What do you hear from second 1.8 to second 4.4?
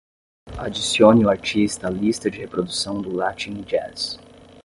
à lista de reprodução do Latin Jazz.